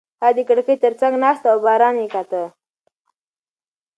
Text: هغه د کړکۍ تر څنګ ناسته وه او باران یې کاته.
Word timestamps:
هغه 0.23 0.33
د 0.37 0.39
کړکۍ 0.49 0.75
تر 0.83 0.93
څنګ 1.01 1.13
ناسته 1.23 1.45
وه 1.49 1.53
او 1.53 1.59
باران 1.65 1.95
یې 2.03 2.07
کاته. 2.13 2.43